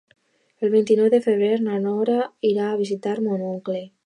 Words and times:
El 0.67 0.71
vint-i-nou 0.75 1.11
de 1.15 1.19
febrer 1.27 1.51
na 1.67 1.77
Nora 1.85 2.19
irà 2.53 2.67
a 2.71 2.81
visitar 2.85 3.19
mon 3.29 3.49
oncle. 3.57 3.85